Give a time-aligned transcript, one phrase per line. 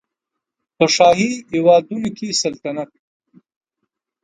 [0.77, 2.91] په شاهي هېوادونو کې سلطنت